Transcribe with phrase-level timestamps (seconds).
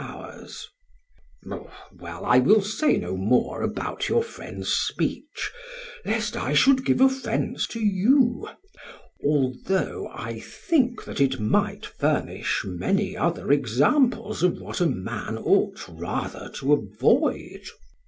[0.03, 0.67] SOCRATES:
[1.45, 5.51] Well, I will say no more about your friend's speech
[6.03, 8.49] lest I should give offence to you;
[9.23, 15.87] although I think that it might furnish many other examples of what a man ought
[15.87, 17.67] rather to avoid.